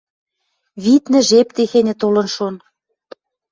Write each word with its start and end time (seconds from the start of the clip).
Виднӹ, 0.83 1.19
жеп 1.29 1.49
техеньӹ 1.55 1.93
толын 2.01 2.27
шон. 2.35 2.55